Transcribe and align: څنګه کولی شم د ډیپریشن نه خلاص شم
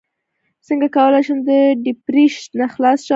څنګه 0.67 0.87
کولی 0.97 1.21
شم 1.27 1.37
د 1.49 1.51
ډیپریشن 1.85 2.43
نه 2.59 2.67
خلاص 2.73 2.99
شم 3.05 3.09